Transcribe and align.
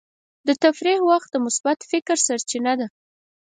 د 0.47 0.49
تفریح 0.63 0.99
وخت 1.11 1.29
د 1.31 1.35
مثبت 1.45 1.79
فکر 1.91 2.15
سرچینه 2.27 2.73
ده. 2.79 2.87